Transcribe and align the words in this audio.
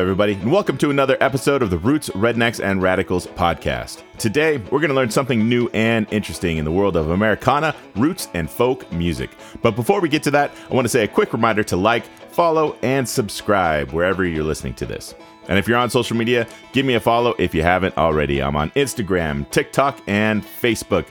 everybody, 0.00 0.34
and 0.34 0.52
welcome 0.52 0.76
to 0.76 0.90
another 0.90 1.16
episode 1.20 1.62
of 1.62 1.70
the 1.70 1.78
Roots, 1.78 2.08
Rednecks, 2.10 2.62
and 2.62 2.82
Radicals 2.82 3.26
podcast. 3.26 4.02
Today, 4.18 4.58
we're 4.58 4.80
going 4.80 4.90
to 4.90 4.94
learn 4.94 5.10
something 5.10 5.48
new 5.48 5.68
and 5.72 6.06
interesting 6.10 6.58
in 6.58 6.64
the 6.64 6.72
world 6.72 6.96
of 6.96 7.10
Americana, 7.10 7.74
roots, 7.94 8.28
and 8.34 8.50
folk 8.50 8.90
music. 8.92 9.30
But 9.62 9.76
before 9.76 10.00
we 10.00 10.08
get 10.08 10.22
to 10.24 10.30
that, 10.32 10.50
I 10.70 10.74
want 10.74 10.84
to 10.84 10.88
say 10.90 11.04
a 11.04 11.08
quick 11.08 11.32
reminder 11.32 11.62
to 11.64 11.76
like, 11.76 12.04
follow, 12.30 12.76
and 12.82 13.08
subscribe 13.08 13.92
wherever 13.92 14.24
you're 14.24 14.44
listening 14.44 14.74
to 14.74 14.86
this. 14.86 15.14
And 15.48 15.58
if 15.58 15.66
you're 15.68 15.78
on 15.78 15.90
social 15.90 16.16
media, 16.16 16.46
give 16.72 16.84
me 16.84 16.94
a 16.94 17.00
follow 17.00 17.34
if 17.38 17.54
you 17.54 17.62
haven't 17.62 17.96
already. 17.96 18.42
I'm 18.42 18.56
on 18.56 18.70
Instagram, 18.72 19.48
TikTok, 19.50 20.00
and 20.06 20.44
Facebook. 20.44 21.06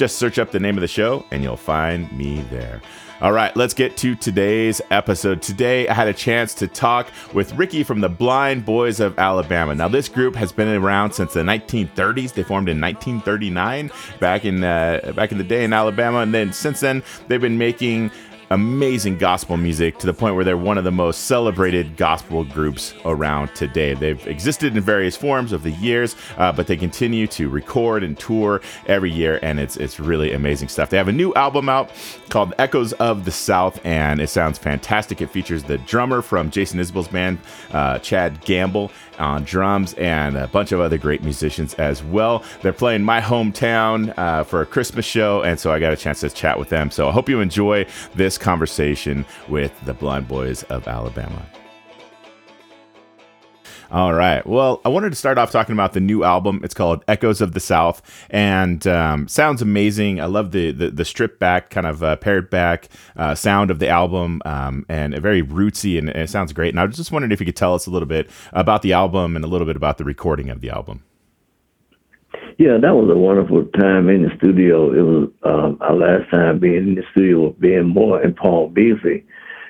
Just 0.00 0.16
search 0.16 0.38
up 0.38 0.50
the 0.50 0.58
name 0.58 0.78
of 0.78 0.80
the 0.80 0.88
show 0.88 1.26
and 1.30 1.42
you'll 1.42 1.58
find 1.58 2.10
me 2.10 2.40
there. 2.50 2.80
All 3.20 3.32
right, 3.32 3.54
let's 3.54 3.74
get 3.74 3.98
to 3.98 4.14
today's 4.14 4.80
episode. 4.90 5.42
Today, 5.42 5.86
I 5.88 5.92
had 5.92 6.08
a 6.08 6.14
chance 6.14 6.54
to 6.54 6.66
talk 6.66 7.08
with 7.34 7.52
Ricky 7.52 7.82
from 7.82 8.00
the 8.00 8.08
Blind 8.08 8.64
Boys 8.64 8.98
of 8.98 9.18
Alabama. 9.18 9.74
Now, 9.74 9.88
this 9.88 10.08
group 10.08 10.34
has 10.36 10.52
been 10.52 10.68
around 10.68 11.12
since 11.12 11.34
the 11.34 11.42
1930s. 11.42 12.32
They 12.32 12.42
formed 12.42 12.70
in 12.70 12.80
1939, 12.80 13.90
back 14.20 14.46
in 14.46 14.64
uh, 14.64 15.12
back 15.14 15.32
in 15.32 15.36
the 15.36 15.44
day 15.44 15.64
in 15.64 15.74
Alabama, 15.74 16.20
and 16.20 16.32
then 16.32 16.54
since 16.54 16.80
then, 16.80 17.02
they've 17.28 17.38
been 17.38 17.58
making 17.58 18.10
amazing 18.52 19.16
gospel 19.16 19.56
music 19.56 19.96
to 19.98 20.06
the 20.06 20.12
point 20.12 20.34
where 20.34 20.44
they're 20.44 20.56
one 20.56 20.76
of 20.76 20.82
the 20.82 20.90
most 20.90 21.26
celebrated 21.26 21.96
gospel 21.96 22.42
groups 22.42 22.94
around 23.04 23.54
today. 23.54 23.94
They've 23.94 24.26
existed 24.26 24.76
in 24.76 24.82
various 24.82 25.16
forms 25.16 25.52
of 25.52 25.62
the 25.62 25.70
years, 25.70 26.16
uh, 26.36 26.50
but 26.50 26.66
they 26.66 26.76
continue 26.76 27.28
to 27.28 27.48
record 27.48 28.02
and 28.02 28.18
tour 28.18 28.60
every 28.86 29.12
year, 29.12 29.38
and 29.42 29.60
it's 29.60 29.76
it's 29.76 30.00
really 30.00 30.32
amazing 30.32 30.68
stuff. 30.68 30.90
They 30.90 30.96
have 30.96 31.06
a 31.06 31.12
new 31.12 31.32
album 31.34 31.68
out 31.68 31.92
called 32.28 32.52
Echoes 32.58 32.92
of 32.94 33.24
the 33.24 33.30
South, 33.30 33.80
and 33.86 34.20
it 34.20 34.28
sounds 34.28 34.58
fantastic. 34.58 35.20
It 35.20 35.30
features 35.30 35.62
the 35.62 35.78
drummer 35.78 36.20
from 36.20 36.50
Jason 36.50 36.80
Isbell's 36.80 37.08
band, 37.08 37.38
uh, 37.72 38.00
Chad 38.00 38.40
Gamble, 38.44 38.90
on 39.20 39.44
drums, 39.44 39.94
and 39.94 40.36
a 40.36 40.48
bunch 40.48 40.72
of 40.72 40.80
other 40.80 40.98
great 40.98 41.22
musicians 41.22 41.74
as 41.74 42.02
well. 42.02 42.42
They're 42.62 42.72
playing 42.72 43.02
my 43.02 43.20
hometown 43.20 44.16
uh, 44.18 44.42
for 44.42 44.60
a 44.60 44.66
Christmas 44.66 45.04
show, 45.04 45.42
and 45.42 45.60
so 45.60 45.72
I 45.72 45.78
got 45.78 45.92
a 45.92 45.96
chance 45.96 46.20
to 46.20 46.30
chat 46.30 46.58
with 46.58 46.68
them. 46.68 46.90
So 46.90 47.08
I 47.08 47.12
hope 47.12 47.28
you 47.28 47.40
enjoy 47.40 47.86
this 48.14 48.38
conversation 48.40 49.24
with 49.48 49.72
the 49.84 49.94
Blind 49.94 50.28
Boys 50.28 50.62
of 50.64 50.88
Alabama. 50.88 51.46
All 53.92 54.14
right. 54.14 54.46
Well, 54.46 54.80
I 54.84 54.88
wanted 54.88 55.10
to 55.10 55.16
start 55.16 55.36
off 55.36 55.50
talking 55.50 55.72
about 55.72 55.94
the 55.94 56.00
new 56.00 56.22
album. 56.22 56.60
It's 56.62 56.74
called 56.74 57.04
Echoes 57.08 57.40
of 57.40 57.54
the 57.54 57.60
South, 57.60 58.00
and 58.30 58.86
um, 58.86 59.26
sounds 59.26 59.62
amazing. 59.62 60.20
I 60.20 60.26
love 60.26 60.52
the 60.52 60.70
the, 60.70 60.90
the 60.90 61.04
stripped 61.04 61.40
back, 61.40 61.70
kind 61.70 61.88
of 61.88 62.00
uh, 62.00 62.14
pared 62.16 62.50
back 62.50 62.88
uh, 63.16 63.34
sound 63.34 63.68
of 63.68 63.80
the 63.80 63.88
album, 63.88 64.42
um, 64.44 64.86
and 64.88 65.18
very 65.18 65.42
rootsy, 65.42 65.98
and, 65.98 66.08
and, 66.08 66.22
it 66.22 66.30
sounds 66.30 66.52
great. 66.52 66.68
And 66.68 66.78
I 66.78 66.84
was 66.84 66.96
just 66.96 67.10
wondering 67.10 67.32
if 67.32 67.40
you 67.40 67.46
could 67.46 67.56
tell 67.56 67.74
us 67.74 67.86
a 67.86 67.90
little 67.90 68.06
bit 68.06 68.30
about 68.52 68.82
the 68.82 68.92
album 68.92 69.34
and 69.34 69.44
a 69.44 69.48
little 69.48 69.66
bit 69.66 69.76
about 69.76 69.98
the 69.98 70.04
recording 70.04 70.50
of 70.50 70.60
the 70.60 70.70
album. 70.70 71.02
Yeah, 72.60 72.76
that 72.76 72.94
was 72.94 73.08
a 73.08 73.16
wonderful 73.16 73.64
time 73.80 74.10
in 74.10 74.20
the 74.20 74.36
studio. 74.36 74.92
It 74.92 75.00
was 75.00 75.30
um, 75.44 75.78
our 75.80 75.96
last 75.96 76.30
time 76.30 76.58
being 76.58 76.88
in 76.88 76.94
the 76.94 77.02
studio 77.10 77.46
with 77.46 77.58
Ben 77.58 77.88
Moore 77.88 78.20
and 78.20 78.36
Paul 78.36 78.68
Beasley, 78.68 79.24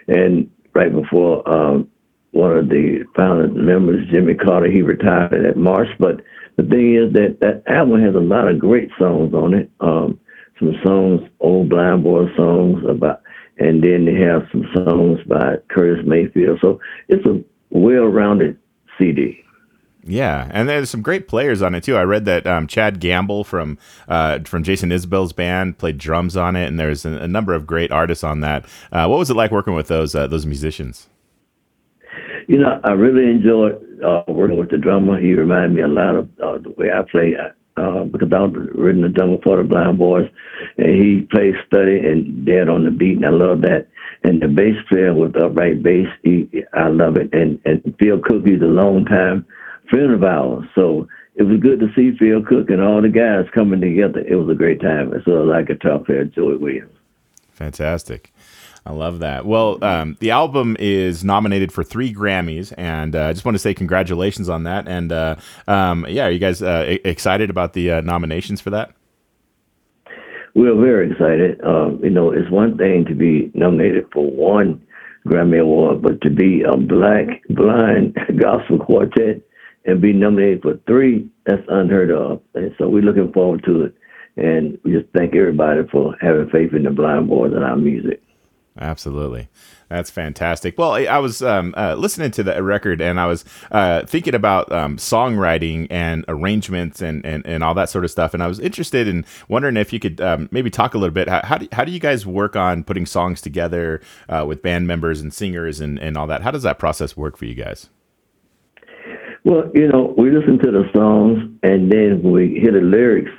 and 0.09 0.51
right 0.75 0.93
before 0.93 1.49
um, 1.49 1.89
one 2.33 2.57
of 2.57 2.69
the 2.69 3.05
founding 3.15 3.65
members, 3.65 4.09
Jimmy 4.11 4.35
Carter, 4.35 4.69
he 4.69 4.83
retired 4.83 5.47
at 5.47 5.57
March. 5.57 5.87
But 6.01 6.23
the 6.57 6.65
thing 6.65 6.97
is 6.97 7.13
that 7.13 7.39
that 7.39 7.63
album 7.73 8.03
has 8.03 8.17
a 8.17 8.19
lot 8.19 8.49
of 8.49 8.59
great 8.59 8.91
songs 8.99 9.35
on 9.35 9.55
it. 9.55 9.71
Um, 9.79 10.19
some 10.59 10.75
songs, 10.85 11.21
old 11.39 11.69
blind 11.69 12.03
boy 12.03 12.25
songs 12.37 12.83
about, 12.89 13.23
and 13.59 13.85
then 13.85 14.05
they 14.05 14.17
have 14.17 14.49
some 14.51 14.67
songs 14.75 15.21
by 15.29 15.59
Curtis 15.69 16.05
Mayfield. 16.05 16.59
So 16.61 16.81
it's 17.07 17.25
a 17.25 17.41
well-rounded 17.71 18.59
CD. 18.99 19.45
Yeah, 20.03 20.49
and 20.51 20.69
there's 20.69 20.89
some 20.89 21.03
great 21.03 21.29
players 21.29 21.61
on 21.61 21.75
it 21.75 21.85
too. 21.85 21.97
I 21.97 22.03
read 22.03 22.25
that 22.25 22.47
um, 22.47 22.67
Chad 22.67 23.01
Gamble 23.01 23.45
from 23.45 23.79
uh, 24.09 24.39
from 24.41 24.63
Jason 24.63 24.91
Isbell's 24.91 25.33
band 25.33 25.79
played 25.79 25.99
drums 25.99 26.37
on 26.37 26.57
it, 26.57 26.67
and 26.67 26.81
there's 26.81 27.05
a, 27.05 27.11
a 27.11 27.29
number 27.29 27.53
of 27.53 27.67
great 27.67 27.91
artists 27.91 28.25
on 28.25 28.41
that. 28.41 28.65
Uh, 28.91 29.07
what 29.07 29.19
was 29.19 29.31
it 29.31 29.37
like 29.37 29.51
working 29.51 29.75
with 29.75 29.89
those 29.89 30.15
uh, 30.15 30.27
those 30.27 30.47
musicians? 30.47 31.09
You 32.49 32.59
know, 32.59 32.81
I 32.83 32.93
really 32.93 33.31
enjoyed 33.31 33.79
uh, 34.03 34.25
working 34.29 34.57
with 34.57 34.71
the 34.71 34.79
drummer. 34.79 35.21
He 35.21 35.35
reminded 35.35 35.77
me 35.77 35.83
a 35.83 35.89
lot 35.89 36.17
of 36.17 36.29
uh, 36.43 36.59
the 36.59 36.71
way 36.71 36.91
I 36.91 37.03
play 37.03 37.37
uh, 37.77 38.05
because 38.05 38.33
I 38.33 38.41
was 38.41 38.69
written 38.75 39.03
the 39.03 39.09
drummer 39.11 39.37
for 39.45 39.59
the 39.59 39.65
Blind 39.65 39.99
Boys, 39.99 40.31
and 40.79 40.89
he 40.89 41.29
plays 41.31 41.55
steady 41.67 41.99
and 41.99 42.47
dead 42.47 42.71
on 42.71 42.85
the 42.85 42.91
beat, 42.91 43.17
and 43.17 43.27
I 43.27 43.31
love 43.31 43.61
that. 43.63 43.89
And 44.25 44.41
the 44.41 44.49
bass 44.49 44.77
player 44.89 45.15
with 45.15 45.37
upright 45.37 45.83
bass, 45.83 46.09
he, 46.23 46.49
I 46.73 46.89
love 46.89 47.17
it. 47.17 47.33
And 47.35 47.61
and 47.67 47.95
Phil 48.01 48.19
Cook, 48.19 48.47
he's 48.47 48.63
a 48.63 48.65
long 48.65 49.05
time 49.05 49.47
friend 49.91 50.13
of 50.13 50.23
ours, 50.23 50.65
so 50.75 51.07
it 51.35 51.43
was 51.43 51.61
good 51.61 51.81
to 51.81 51.89
see 51.95 52.17
Phil 52.17 52.43
Cook 52.43 52.71
and 52.71 52.81
all 52.81 53.03
the 53.03 53.09
guys 53.09 53.51
coming 53.55 53.81
together. 53.81 54.21
It 54.21 54.37
was 54.37 54.49
a 54.49 54.55
great 54.59 54.81
time. 54.81 55.13
It's 55.13 55.25
sort 55.25 55.43
of 55.43 55.47
like 55.49 55.69
a 55.71 55.75
top 55.75 56.07
player, 56.07 56.25
Joey 56.25 56.57
Williams. 56.57 56.93
Fantastic. 57.53 58.33
I 58.87 58.93
love 58.93 59.19
that. 59.19 59.45
Well, 59.45 59.83
um, 59.85 60.17
the 60.21 60.31
album 60.31 60.77
is 60.81 61.23
nominated 61.23 61.71
for 61.71 61.85
three 61.85 62.15
Grammys, 62.15 62.73
and 62.79 63.15
uh, 63.15 63.27
I 63.27 63.33
just 63.33 63.45
want 63.45 63.55
to 63.55 63.59
say 63.59 63.75
congratulations 63.75 64.49
on 64.49 64.63
that. 64.65 64.89
And 64.89 65.13
uh, 65.13 65.37
um, 65.69 66.07
yeah, 66.09 66.27
are 66.27 66.31
you 66.31 66.39
guys 66.39 66.63
uh, 66.63 66.97
excited 67.05 67.51
about 67.51 67.75
the 67.75 67.91
uh, 67.91 68.01
nominations 68.01 68.61
for 68.61 68.71
that? 68.71 68.93
We're 70.55 70.75
very 70.75 71.13
excited. 71.13 71.61
Um, 71.63 72.01
you 72.03 72.11
know, 72.11 72.33
it's 72.33 72.51
one 72.51 72.77
thing 72.77 73.05
to 73.07 73.15
be 73.15 73.51
nominated 73.55 74.07
for 74.13 74.29
one 74.29 74.85
Grammy 75.27 75.61
Award, 75.61 76.03
but 76.03 76.21
to 76.23 76.31
be 76.31 76.63
a 76.63 76.77
black 76.77 77.43
blind 77.51 78.17
gospel 78.41 78.79
quartet 78.79 79.43
and 79.85 80.01
be 80.01 80.13
nominated 80.13 80.63
for 80.63 80.79
three, 80.87 81.29
that's 81.47 81.63
unheard 81.69 82.11
of. 82.11 82.41
And 82.55 82.75
so 82.79 82.89
we're 82.89 83.03
looking 83.03 83.33
forward 83.33 83.65
to 83.65 83.85
it. 83.85 83.95
And 84.37 84.79
we 84.85 84.93
just 84.93 85.09
thank 85.17 85.35
everybody 85.35 85.83
for 85.91 86.17
having 86.21 86.49
faith 86.51 86.73
in 86.73 86.85
the 86.85 86.91
blind 86.91 87.29
boys 87.29 87.53
and 87.53 87.65
our 87.65 87.77
music. 87.77 88.23
Absolutely. 88.79 89.49
That's 89.89 90.09
fantastic. 90.09 90.79
Well, 90.79 90.93
I 90.93 91.19
was 91.19 91.43
um, 91.43 91.75
uh, 91.77 91.97
listening 91.97 92.31
to 92.33 92.45
the 92.45 92.63
record 92.63 93.01
and 93.01 93.19
I 93.19 93.27
was 93.27 93.45
uh, 93.73 94.07
thinking 94.07 94.35
about 94.35 94.71
um, 94.71 94.97
songwriting 94.97 95.89
and 95.91 96.25
arrangements 96.29 97.03
and, 97.03 97.27
and, 97.27 97.45
and 97.45 97.65
all 97.65 97.75
that 97.75 97.91
sort 97.91 98.05
of 98.05 98.11
stuff. 98.11 98.33
And 98.33 98.43
I 98.43 98.47
was 98.47 98.61
interested 98.61 99.09
in 99.09 99.27
wondering 99.49 99.77
if 99.77 99.93
you 99.93 99.99
could 99.99 100.21
um, 100.21 100.49
maybe 100.53 100.71
talk 100.71 100.95
a 100.95 100.99
little 100.99 101.13
bit. 101.13 101.29
How, 101.29 101.41
how, 101.45 101.59
do, 101.59 101.69
how 101.73 101.85
do 101.85 101.91
you 101.91 101.99
guys 101.99 102.25
work 102.25 102.55
on 102.55 102.85
putting 102.85 103.05
songs 103.05 103.41
together 103.41 104.01
uh, 104.29 104.45
with 104.47 104.63
band 104.63 104.87
members 104.87 105.21
and 105.21 105.35
singers 105.35 105.81
and, 105.81 105.99
and 105.99 106.17
all 106.17 106.29
that? 106.29 106.43
How 106.43 106.53
does 106.53 106.63
that 106.63 106.79
process 106.79 107.17
work 107.17 107.37
for 107.37 107.47
you 107.47 107.55
guys? 107.55 107.91
Well, 109.45 109.71
you 109.75 109.89
know, 109.89 110.15
we 110.17 110.31
listen 110.31 110.59
to 110.59 110.71
the 110.71 110.85
songs 110.95 111.39
and 111.63 111.91
then 111.91 112.23
we 112.23 112.59
hear 112.61 112.73
the 112.73 112.81
lyrics 112.81 113.31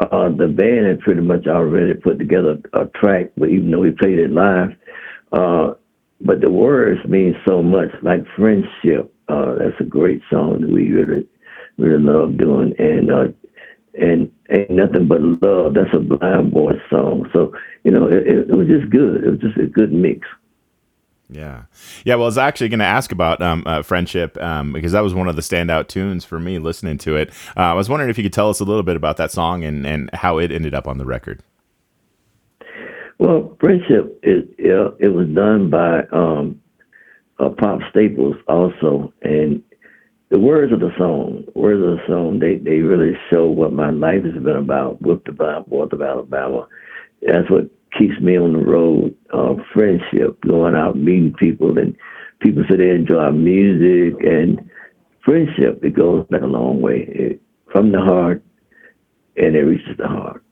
uh, 0.00 0.28
the 0.28 0.48
band 0.48 0.86
had 0.86 1.00
pretty 1.00 1.22
much 1.22 1.46
already 1.46 1.94
put 1.94 2.18
together 2.18 2.58
a 2.74 2.86
track, 2.98 3.30
but 3.36 3.48
even 3.48 3.70
though 3.70 3.80
we 3.80 3.92
played 3.92 4.18
it 4.18 4.30
live, 4.30 4.70
uh, 5.32 5.72
but 6.20 6.40
the 6.40 6.50
words 6.50 7.00
mean 7.08 7.34
so 7.46 7.62
much, 7.62 7.88
like 8.02 8.24
friendship. 8.36 9.12
Uh, 9.28 9.54
that's 9.58 9.80
a 9.80 9.84
great 9.84 10.22
song 10.30 10.60
that 10.60 10.70
we 10.70 10.90
really, 10.92 11.26
really 11.78 12.02
love 12.02 12.36
doing, 12.36 12.74
and 12.78 13.10
uh, 13.10 13.24
and 13.98 14.30
ain't 14.50 14.70
nothing 14.70 15.08
but 15.08 15.20
love. 15.20 15.74
That's 15.74 15.94
a 15.94 15.98
blind 15.98 16.52
boy 16.52 16.72
song. 16.90 17.28
So 17.34 17.52
you 17.82 17.90
know, 17.90 18.06
it, 18.06 18.26
it 18.26 18.56
was 18.56 18.68
just 18.68 18.90
good. 18.90 19.24
It 19.24 19.30
was 19.30 19.40
just 19.40 19.56
a 19.56 19.66
good 19.66 19.92
mix. 19.92 20.28
Yeah, 21.28 21.62
yeah. 22.04 22.14
Well, 22.14 22.24
I 22.24 22.26
was 22.26 22.38
actually 22.38 22.68
going 22.68 22.78
to 22.78 22.84
ask 22.84 23.10
about 23.10 23.42
um, 23.42 23.64
uh, 23.66 23.82
friendship 23.82 24.40
um, 24.40 24.72
because 24.72 24.92
that 24.92 25.00
was 25.00 25.12
one 25.12 25.28
of 25.28 25.34
the 25.34 25.42
standout 25.42 25.88
tunes 25.88 26.24
for 26.24 26.38
me 26.38 26.58
listening 26.58 26.98
to 26.98 27.16
it. 27.16 27.30
Uh, 27.56 27.60
I 27.60 27.72
was 27.74 27.88
wondering 27.88 28.10
if 28.10 28.16
you 28.16 28.22
could 28.22 28.32
tell 28.32 28.48
us 28.48 28.60
a 28.60 28.64
little 28.64 28.84
bit 28.84 28.96
about 28.96 29.16
that 29.16 29.32
song 29.32 29.64
and, 29.64 29.84
and 29.84 30.08
how 30.12 30.38
it 30.38 30.52
ended 30.52 30.72
up 30.72 30.86
on 30.86 30.98
the 30.98 31.04
record. 31.04 31.42
Well, 33.18 33.56
friendship 33.60 34.18
it 34.22 34.48
it, 34.58 34.94
it 35.00 35.08
was 35.08 35.28
done 35.28 35.70
by 35.70 36.02
um, 36.12 36.60
uh, 37.38 37.48
Pop 37.48 37.80
Staples 37.90 38.36
also, 38.46 39.12
and 39.22 39.62
the 40.28 40.38
words 40.38 40.72
of 40.72 40.80
the 40.80 40.92
song, 40.98 41.44
words 41.54 41.82
of 41.82 41.98
the 41.98 42.02
song, 42.06 42.38
they 42.38 42.56
they 42.56 42.80
really 42.80 43.16
show 43.30 43.46
what 43.46 43.72
my 43.72 43.90
life 43.90 44.22
has 44.24 44.34
been 44.34 44.56
about 44.56 45.00
with 45.00 45.24
the 45.24 45.32
Blind 45.32 45.66
Boys 45.66 45.88
of 45.92 46.02
Alabama. 46.02 46.68
That's 47.22 47.50
what 47.50 47.70
keeps 47.98 48.20
me 48.20 48.38
on 48.38 48.52
the 48.52 48.58
road. 48.58 49.14
Uh, 49.32 49.54
friendship, 49.72 50.40
going 50.40 50.74
out 50.74 50.96
meeting 50.96 51.34
people, 51.34 51.78
and 51.78 51.96
people 52.40 52.62
say 52.68 52.76
they 52.76 52.90
enjoy 52.90 53.30
music 53.30 54.22
and 54.24 54.70
friendship. 55.24 55.82
It 55.82 55.94
goes 55.94 56.26
back 56.28 56.42
a 56.42 56.46
long 56.46 56.80
way 56.80 57.06
it, 57.08 57.42
from 57.72 57.92
the 57.92 58.00
heart, 58.00 58.42
and 59.36 59.56
it 59.56 59.62
reaches 59.62 59.96
the 59.96 60.08
heart. 60.08 60.42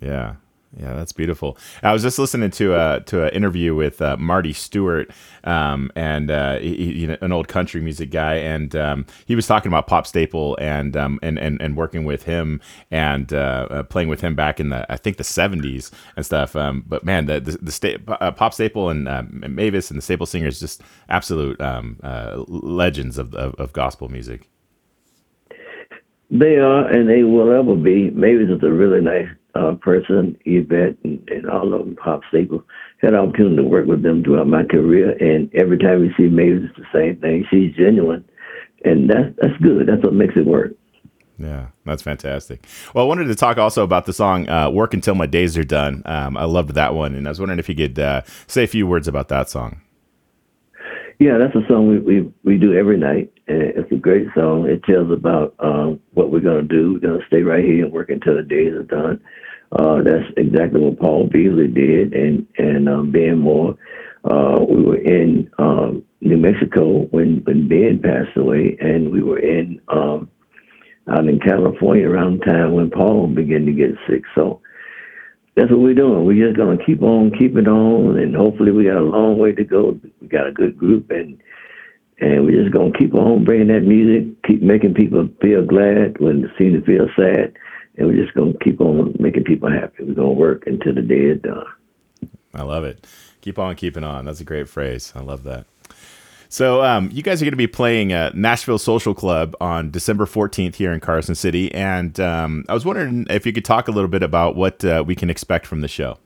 Yeah, 0.00 0.36
Yeah, 0.76 0.92
that's 0.94 1.12
beautiful. 1.12 1.56
I 1.82 1.92
was 1.92 2.02
just 2.02 2.18
listening 2.18 2.50
to 2.50 2.74
a 2.74 3.00
to 3.06 3.24
an 3.24 3.30
interview 3.30 3.74
with 3.74 4.02
uh, 4.02 4.18
Marty 4.18 4.52
Stuart, 4.52 5.10
um, 5.44 5.90
and 5.96 6.30
uh, 6.30 6.58
he, 6.58 6.92
you 6.92 7.06
know, 7.06 7.16
an 7.22 7.32
old 7.32 7.48
country 7.48 7.80
music 7.80 8.10
guy, 8.10 8.34
and 8.34 8.76
um, 8.76 9.06
he 9.24 9.34
was 9.34 9.46
talking 9.46 9.70
about 9.70 9.86
Pop 9.86 10.06
Staple 10.06 10.58
and 10.60 10.94
um, 10.94 11.18
and, 11.22 11.38
and 11.38 11.60
and 11.62 11.74
working 11.74 12.04
with 12.04 12.24
him 12.24 12.60
and 12.90 13.32
uh, 13.32 13.66
uh 13.70 13.82
playing 13.84 14.08
with 14.08 14.20
him 14.20 14.34
back 14.34 14.60
in 14.60 14.68
the 14.68 14.84
I 14.92 14.98
think 14.98 15.16
the 15.16 15.24
seventies 15.24 15.90
and 16.16 16.26
stuff. 16.26 16.54
Um, 16.54 16.84
but 16.86 17.02
man, 17.02 17.24
the 17.26 17.40
the, 17.40 17.52
the 17.62 17.72
sta- 17.72 17.98
uh, 18.06 18.30
Pop 18.32 18.52
Staple 18.52 18.90
and, 18.90 19.08
and, 19.08 19.56
Mavis 19.56 19.90
and 19.90 19.96
the 19.96 20.02
Staple 20.02 20.26
Singers 20.26 20.60
just 20.60 20.82
absolute 21.08 21.58
um, 21.62 21.98
uh, 22.02 22.44
legends 22.46 23.16
of, 23.16 23.34
of, 23.34 23.54
of 23.54 23.72
gospel 23.72 24.10
music. 24.10 24.50
They 26.30 26.56
are, 26.56 26.86
and 26.86 27.08
they 27.08 27.22
will 27.22 27.50
ever 27.50 27.74
be. 27.74 28.10
Mavis 28.10 28.50
is 28.50 28.62
a 28.62 28.70
really 28.70 29.00
nice 29.00 29.28
uh, 29.54 29.74
person, 29.74 30.36
Yvette, 30.44 30.96
and, 31.04 31.28
and 31.28 31.48
all 31.48 31.72
of 31.72 31.80
them, 31.80 31.96
Pop 31.96 32.22
Staples. 32.28 32.62
Had 32.98 33.14
an 33.14 33.20
opportunity 33.20 33.56
to 33.56 33.62
work 33.62 33.86
with 33.86 34.02
them 34.02 34.24
throughout 34.24 34.48
my 34.48 34.64
career, 34.64 35.12
and 35.12 35.52
every 35.54 35.78
time 35.78 36.00
we 36.00 36.12
see 36.16 36.28
Mavis, 36.28 36.70
it's 36.70 36.78
the 36.78 36.98
same 36.98 37.16
thing. 37.20 37.46
She's 37.50 37.74
genuine, 37.76 38.24
and 38.84 39.08
that's 39.08 39.34
that's 39.40 39.56
good. 39.62 39.86
That's 39.86 40.02
what 40.02 40.14
makes 40.14 40.34
it 40.36 40.46
work. 40.46 40.72
Yeah, 41.38 41.68
that's 41.84 42.02
fantastic. 42.02 42.66
Well, 42.94 43.04
I 43.04 43.08
wanted 43.08 43.26
to 43.26 43.36
talk 43.36 43.58
also 43.58 43.84
about 43.84 44.06
the 44.06 44.12
song 44.12 44.48
uh, 44.48 44.70
"Work 44.70 44.94
Until 44.94 45.14
My 45.14 45.26
Days 45.26 45.56
Are 45.56 45.64
Done." 45.64 46.02
Um, 46.06 46.36
I 46.36 46.44
loved 46.44 46.74
that 46.74 46.94
one, 46.94 47.14
and 47.14 47.26
I 47.26 47.30
was 47.30 47.38
wondering 47.38 47.60
if 47.60 47.68
you 47.68 47.76
could 47.76 47.98
uh, 47.98 48.22
say 48.48 48.64
a 48.64 48.66
few 48.66 48.86
words 48.86 49.06
about 49.06 49.28
that 49.28 49.48
song. 49.48 49.80
Yeah, 51.18 51.38
that's 51.38 51.54
a 51.56 51.66
song 51.68 51.88
we, 51.88 51.98
we, 51.98 52.32
we 52.44 52.58
do 52.58 52.74
every 52.74 52.96
night. 52.96 53.32
And 53.48 53.62
it's 53.62 53.90
a 53.90 53.96
great 53.96 54.28
song. 54.36 54.68
It 54.68 54.84
tells 54.84 55.10
about 55.10 55.54
um, 55.58 56.00
what 56.14 56.30
we're 56.30 56.40
going 56.40 56.68
to 56.68 56.74
do. 56.74 56.92
We're 56.94 57.08
going 57.08 57.20
to 57.20 57.26
stay 57.26 57.42
right 57.42 57.64
here 57.64 57.84
and 57.84 57.92
work 57.92 58.10
until 58.10 58.36
the 58.36 58.42
days 58.42 58.72
are 58.72 58.84
done. 58.84 59.20
Uh, 59.72 60.02
that's 60.02 60.24
exactly 60.36 60.80
what 60.80 60.98
Paul 60.98 61.28
Beasley 61.28 61.68
did, 61.68 62.14
and 62.14 62.46
and 62.56 62.88
um, 62.88 63.12
Ben 63.12 63.38
Moore. 63.38 63.76
Uh, 64.24 64.64
we 64.66 64.82
were 64.82 64.96
in 64.96 65.50
um, 65.58 66.02
New 66.22 66.38
Mexico 66.38 67.02
when 67.10 67.42
when 67.44 67.68
Ben 67.68 68.00
passed 68.02 68.36
away, 68.36 68.78
and 68.80 69.12
we 69.12 69.22
were 69.22 69.38
in 69.38 69.78
um, 69.88 70.30
out 71.10 71.28
in 71.28 71.38
California 71.40 72.08
around 72.08 72.40
the 72.40 72.46
time 72.46 72.72
when 72.72 72.90
Paul 72.90 73.26
began 73.26 73.66
to 73.66 73.72
get 73.72 73.90
sick. 74.08 74.22
So 74.34 74.62
that's 75.58 75.70
what 75.70 75.80
we're 75.80 75.94
doing. 75.94 76.24
We're 76.24 76.46
just 76.46 76.56
gonna 76.56 76.82
keep 76.84 77.02
on 77.02 77.32
keeping 77.38 77.66
on, 77.66 78.18
and 78.18 78.34
hopefully 78.34 78.72
we 78.72 78.84
got 78.84 78.96
a 78.96 79.00
long 79.00 79.38
way 79.38 79.52
to 79.52 79.64
go. 79.64 79.98
We 80.20 80.28
got 80.28 80.46
a 80.46 80.52
good 80.52 80.78
group, 80.78 81.10
and 81.10 81.40
and 82.20 82.44
we're 82.44 82.62
just 82.62 82.72
gonna 82.72 82.96
keep 82.98 83.14
on 83.14 83.44
bringing 83.44 83.68
that 83.68 83.82
music, 83.82 84.42
keep 84.44 84.62
making 84.62 84.94
people 84.94 85.28
feel 85.42 85.64
glad 85.64 86.20
when 86.20 86.42
they 86.42 86.48
seem 86.56 86.72
to 86.74 86.82
feel 86.82 87.08
sad 87.16 87.54
and 87.98 88.06
we're 88.06 88.24
just 88.24 88.34
going 88.34 88.52
to 88.52 88.58
keep 88.60 88.80
on 88.80 89.14
making 89.18 89.44
people 89.44 89.70
happy. 89.70 90.04
We're 90.04 90.14
going 90.14 90.34
to 90.36 90.40
work 90.40 90.66
until 90.66 90.94
the 90.94 91.02
day 91.02 91.16
is 91.16 91.42
done. 91.42 91.66
I 92.54 92.62
love 92.62 92.84
it. 92.84 93.04
Keep 93.40 93.58
on 93.58 93.74
keeping 93.74 94.04
on. 94.04 94.24
That's 94.24 94.40
a 94.40 94.44
great 94.44 94.68
phrase. 94.68 95.12
I 95.14 95.20
love 95.20 95.42
that. 95.42 95.66
So, 96.48 96.82
um, 96.82 97.10
you 97.12 97.22
guys 97.22 97.42
are 97.42 97.44
going 97.44 97.52
to 97.52 97.56
be 97.56 97.66
playing 97.66 98.08
Nashville 98.08 98.78
Social 98.78 99.14
Club 99.14 99.54
on 99.60 99.90
December 99.90 100.24
14th 100.24 100.76
here 100.76 100.92
in 100.92 101.00
Carson 101.00 101.34
City. 101.34 101.72
And 101.74 102.18
um, 102.20 102.64
I 102.68 102.74
was 102.74 102.84
wondering 102.84 103.26
if 103.28 103.44
you 103.44 103.52
could 103.52 103.64
talk 103.64 103.88
a 103.88 103.90
little 103.90 104.08
bit 104.08 104.22
about 104.22 104.56
what 104.56 104.84
uh, 104.84 105.04
we 105.06 105.14
can 105.14 105.28
expect 105.28 105.66
from 105.66 105.82
the 105.82 105.88
show. 105.88 106.18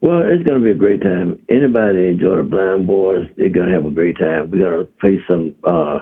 Well, 0.00 0.22
it's 0.22 0.42
going 0.42 0.60
to 0.60 0.64
be 0.64 0.70
a 0.70 0.74
great 0.74 1.02
time. 1.02 1.40
Anybody 1.48 2.08
enjoy 2.08 2.36
the 2.36 2.42
Blind 2.42 2.86
Boys, 2.86 3.28
they're 3.36 3.50
going 3.50 3.68
to 3.68 3.74
have 3.74 3.84
a 3.84 3.90
great 3.90 4.18
time. 4.18 4.50
We're 4.50 4.58
going 4.58 4.86
to 4.86 4.92
play 5.00 5.18
some 5.28 5.54
uh, 5.64 6.00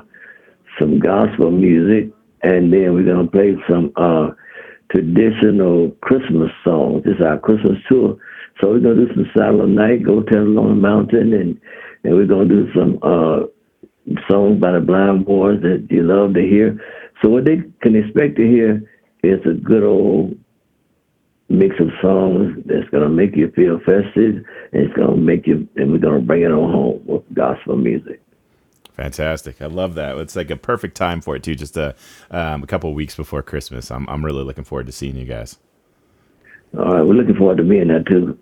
some 0.79 1.01
gospel 1.01 1.51
music 1.51 2.11
and 2.43 2.73
then 2.73 2.95
we're 2.95 3.05
gonna 3.05 3.29
play 3.29 3.55
some 3.69 3.93
uh, 3.97 4.31
traditional 4.91 5.91
Christmas 6.03 6.51
songs. 6.65 7.05
Is 7.07 7.21
our 7.25 7.39
Christmas 7.39 7.79
tour. 7.91 8.17
So 8.61 8.71
we're 8.71 8.81
gonna 8.81 9.07
do 9.07 9.15
some 9.15 9.31
Silent 9.37 9.71
Night, 9.71 10.03
Go 10.03 10.23
Tell 10.23 10.43
It 10.43 10.57
on 10.57 10.81
Mountain, 10.81 11.33
and 11.35 11.61
and 12.05 12.15
we're 12.15 12.27
gonna 12.27 12.49
do 12.49 12.69
some 12.75 12.99
uh, 13.03 13.41
songs 14.29 14.61
by 14.61 14.73
the 14.73 14.81
Blind 14.81 15.27
Boys 15.27 15.61
that 15.63 15.87
you 15.91 16.03
love 16.03 16.35
to 16.35 16.41
hear. 16.41 16.81
So 17.23 17.29
what 17.29 17.45
they 17.45 17.63
can 17.83 17.97
expect 17.97 18.37
to 18.37 18.47
hear 18.47 18.83
is 19.23 19.41
a 19.45 19.53
good 19.53 19.83
old 19.83 20.39
mix 21.49 21.75
of 21.81 21.89
songs 22.01 22.63
that's 22.65 22.89
gonna 22.91 23.09
make 23.09 23.37
you 23.37 23.51
feel 23.51 23.79
festive, 23.81 24.45
and 24.73 24.87
it's 24.87 24.95
gonna 24.95 25.17
make 25.17 25.47
you, 25.47 25.69
and 25.77 25.93
we're 25.93 25.99
gonna 25.99 26.21
bring 26.21 26.43
it 26.43 26.53
on 26.53 26.71
home 26.71 27.03
with 27.05 27.23
gospel 27.35 27.77
music. 27.77 28.23
Fantastic! 28.95 29.61
I 29.61 29.67
love 29.67 29.95
that. 29.95 30.17
It's 30.19 30.37
like 30.37 30.51
a 30.51 30.57
perfect 30.57 30.97
time 30.97 31.21
for 31.21 31.37
it 31.37 31.43
too. 31.43 31.55
Just 31.55 31.77
a 31.77 31.95
um, 32.31 32.63
a 32.63 32.67
couple 32.67 32.93
weeks 32.95 33.15
before 33.15 33.43
Christmas. 33.43 33.91
I'm 33.91 34.09
I'm 34.09 34.25
really 34.25 34.45
looking 34.45 34.65
forward 34.65 34.87
to 34.87 34.93
seeing 34.93 35.17
you 35.17 35.27
guys. 35.27 35.59
All 36.77 36.85
right, 36.85 37.03
we're 37.03 37.15
looking 37.15 37.35
forward 37.35 37.57
to 37.59 37.65
being 37.65 37.89
there 37.89 38.03
too. 38.05 38.39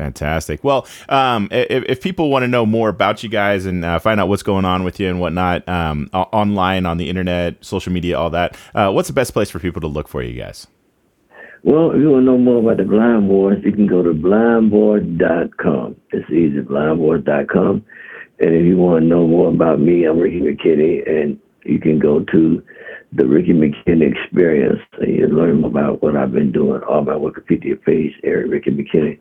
Fantastic. 0.00 0.64
Well, 0.64 0.86
um, 1.10 1.48
if, 1.50 1.84
if, 1.86 2.00
people 2.00 2.30
want 2.30 2.42
to 2.42 2.48
know 2.48 2.64
more 2.64 2.88
about 2.88 3.22
you 3.22 3.28
guys 3.28 3.66
and 3.66 3.84
uh, 3.84 3.98
find 3.98 4.18
out 4.18 4.30
what's 4.30 4.42
going 4.42 4.64
on 4.64 4.82
with 4.82 4.98
you 4.98 5.10
and 5.10 5.20
whatnot, 5.20 5.68
um, 5.68 6.08
online, 6.14 6.86
on 6.86 6.96
the 6.96 7.10
internet, 7.10 7.62
social 7.62 7.92
media, 7.92 8.18
all 8.18 8.30
that, 8.30 8.56
uh, 8.74 8.90
what's 8.90 9.08
the 9.08 9.12
best 9.12 9.34
place 9.34 9.50
for 9.50 9.58
people 9.58 9.78
to 9.82 9.86
look 9.86 10.08
for 10.08 10.22
you 10.22 10.40
guys? 10.40 10.66
Well, 11.64 11.90
if 11.90 12.00
you 12.00 12.08
want 12.08 12.22
to 12.22 12.24
know 12.24 12.38
more 12.38 12.60
about 12.60 12.78
the 12.78 12.84
Blind 12.84 13.28
Boys, 13.28 13.58
you 13.62 13.72
can 13.72 13.86
go 13.86 14.02
to 14.02 14.14
blindboys.com. 14.14 15.96
It's 16.12 16.30
easy, 16.30 16.62
blindboys.com. 16.62 17.84
And 18.38 18.54
if 18.54 18.64
you 18.64 18.78
want 18.78 19.02
to 19.02 19.06
know 19.06 19.26
more 19.26 19.50
about 19.50 19.80
me, 19.80 20.06
I'm 20.06 20.18
Ricky 20.18 20.40
McKinney, 20.40 21.06
and 21.06 21.38
you 21.66 21.78
can 21.78 21.98
go 21.98 22.20
to 22.20 22.62
the 23.12 23.26
Ricky 23.26 23.52
McKinney 23.52 24.10
Experience, 24.10 24.80
and 24.98 25.14
you 25.14 25.26
learn 25.26 25.62
about 25.62 26.02
what 26.02 26.16
I've 26.16 26.32
been 26.32 26.52
doing. 26.52 26.80
All 26.84 27.02
my 27.02 27.12
Wikipedia 27.12 27.78
page, 27.84 28.14
Eric 28.24 28.50
Ricky 28.50 28.70
McKinney, 28.70 29.18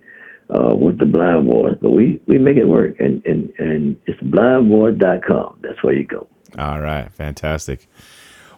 uh, 0.49 0.75
with 0.75 0.97
the 0.99 1.05
Blind 1.05 1.49
Boys. 1.49 1.75
But 1.81 1.91
we 1.91 2.21
we 2.27 2.37
make 2.37 2.57
it 2.57 2.65
work, 2.65 2.99
and 2.99 3.25
and 3.25 3.51
and 3.57 3.97
it's 4.05 4.19
blindboys.com. 4.21 5.59
That's 5.61 5.81
where 5.83 5.93
you 5.93 6.05
go. 6.05 6.27
All 6.57 6.81
right, 6.81 7.11
fantastic. 7.13 7.87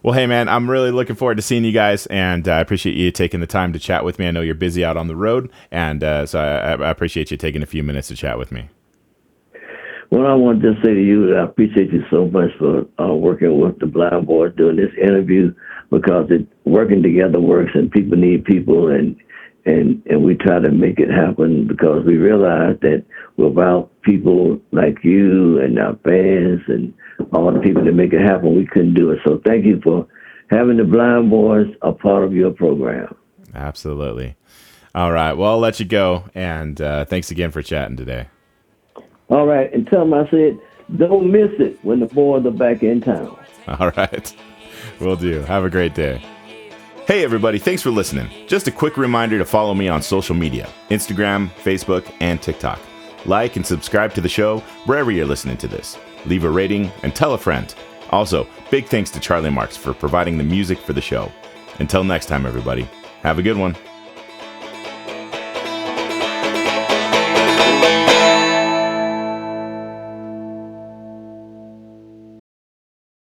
Well, 0.03 0.13
hey 0.13 0.25
man, 0.25 0.49
I'm 0.49 0.69
really 0.69 0.89
looking 0.89 1.15
forward 1.15 1.35
to 1.35 1.43
seeing 1.43 1.63
you 1.63 1.71
guys, 1.71 2.07
and 2.07 2.47
uh, 2.47 2.53
I 2.53 2.59
appreciate 2.59 2.95
you 2.95 3.11
taking 3.11 3.39
the 3.39 3.47
time 3.47 3.71
to 3.73 3.79
chat 3.79 4.03
with 4.03 4.17
me. 4.17 4.27
I 4.27 4.31
know 4.31 4.41
you're 4.41 4.55
busy 4.55 4.83
out 4.83 4.97
on 4.97 5.07
the 5.07 5.15
road, 5.15 5.51
and 5.69 6.03
uh, 6.03 6.25
so 6.25 6.39
I, 6.39 6.71
I 6.71 6.89
appreciate 6.89 7.29
you 7.29 7.37
taking 7.37 7.61
a 7.61 7.67
few 7.67 7.83
minutes 7.83 8.07
to 8.07 8.15
chat 8.15 8.39
with 8.39 8.51
me. 8.51 8.69
Well, 10.09 10.25
I 10.25 10.33
want 10.33 10.61
to 10.63 10.73
say 10.83 10.93
to 10.93 11.01
you 11.01 11.27
that 11.27 11.37
I 11.37 11.43
appreciate 11.43 11.93
you 11.93 12.03
so 12.09 12.27
much 12.27 12.49
for 12.57 12.85
uh, 12.99 13.13
working 13.13 13.61
with 13.61 13.79
the 13.79 13.85
Blind 13.85 14.25
Boys 14.25 14.53
doing 14.57 14.75
this 14.75 14.91
interview 15.01 15.53
because 15.89 16.25
it 16.31 16.47
working 16.65 17.03
together 17.03 17.39
works 17.39 17.71
and 17.75 17.91
people 17.91 18.17
need 18.17 18.43
people 18.43 18.89
and 18.89 19.15
and 19.65 20.01
and 20.07 20.23
we 20.23 20.35
try 20.35 20.59
to 20.59 20.71
make 20.71 20.99
it 20.99 21.09
happen 21.09 21.67
because 21.67 22.05
we 22.05 22.17
realize 22.17 22.77
that 22.81 23.05
without 23.37 23.89
people 24.01 24.59
like 24.71 25.03
you 25.03 25.59
and 25.59 25.77
our 25.79 25.95
fans 26.03 26.61
and 26.67 26.93
all 27.33 27.51
the 27.51 27.59
people 27.59 27.83
that 27.83 27.93
make 27.93 28.13
it 28.13 28.21
happen, 28.21 28.55
we 28.55 28.65
couldn't 28.65 28.95
do 28.95 29.11
it. 29.11 29.19
So 29.25 29.41
thank 29.45 29.65
you 29.65 29.79
for 29.83 30.07
having 30.49 30.77
the 30.77 30.83
Blind 30.83 31.29
Boys 31.29 31.67
a 31.81 31.91
part 31.91 32.23
of 32.23 32.33
your 32.33 32.51
program. 32.51 33.15
Absolutely. 33.53 34.35
All 34.93 35.11
right. 35.11 35.33
Well, 35.33 35.51
I'll 35.51 35.59
let 35.59 35.79
you 35.79 35.85
go. 35.85 36.25
And 36.35 36.79
uh, 36.81 37.05
thanks 37.05 37.31
again 37.31 37.51
for 37.51 37.61
chatting 37.61 37.95
today. 37.95 38.27
All 39.29 39.47
right, 39.47 39.73
and 39.73 39.87
tell 39.87 40.01
them 40.01 40.13
I 40.13 40.29
said, 40.29 40.59
don't 40.97 41.31
miss 41.31 41.51
it 41.57 41.79
when 41.85 42.01
the 42.01 42.05
boys 42.07 42.45
are 42.45 42.51
back 42.51 42.83
in 42.83 42.99
town. 42.99 43.37
All 43.65 43.91
right, 43.91 44.35
We'll 44.99 45.15
do. 45.15 45.41
Have 45.43 45.63
a 45.63 45.69
great 45.69 45.95
day. 45.95 46.21
Hey, 47.07 47.23
everybody, 47.23 47.57
thanks 47.57 47.81
for 47.81 47.89
listening. 47.89 48.29
Just 48.47 48.67
a 48.67 48.71
quick 48.71 48.95
reminder 48.95 49.39
to 49.39 49.43
follow 49.43 49.73
me 49.73 49.87
on 49.87 50.03
social 50.03 50.35
media 50.35 50.69
Instagram, 50.91 51.49
Facebook, 51.63 52.13
and 52.21 52.39
TikTok. 52.39 52.79
Like 53.25 53.55
and 53.55 53.65
subscribe 53.65 54.13
to 54.13 54.21
the 54.21 54.29
show 54.29 54.59
wherever 54.85 55.09
you're 55.09 55.25
listening 55.25 55.57
to 55.57 55.67
this. 55.67 55.97
Leave 56.27 56.43
a 56.43 56.49
rating 56.49 56.91
and 57.01 57.15
tell 57.15 57.33
a 57.33 57.39
friend. 57.39 57.73
Also, 58.11 58.47
big 58.69 58.85
thanks 58.85 59.09
to 59.11 59.19
Charlie 59.19 59.49
Marks 59.49 59.75
for 59.75 59.95
providing 59.95 60.37
the 60.37 60.43
music 60.43 60.77
for 60.77 60.93
the 60.93 61.01
show. 61.01 61.31
Until 61.79 62.03
next 62.03 62.27
time, 62.27 62.45
everybody, 62.45 62.87
have 63.23 63.39
a 63.39 63.43
good 63.43 63.57
one. 63.57 63.75